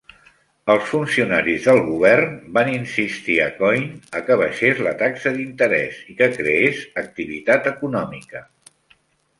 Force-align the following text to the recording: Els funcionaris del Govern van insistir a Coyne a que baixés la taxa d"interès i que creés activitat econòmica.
Els 0.75 0.85
funcionaris 0.91 1.67
del 1.67 1.81
Govern 1.89 2.33
van 2.57 2.71
insistir 2.77 3.35
a 3.43 3.51
Coyne 3.59 4.09
a 4.21 4.25
que 4.31 4.39
baixés 4.43 4.83
la 4.89 4.95
taxa 5.05 5.35
d"interès 5.37 6.01
i 6.15 6.19
que 6.23 6.33
creés 6.41 6.85
activitat 7.07 7.73
econòmica. 7.77 8.45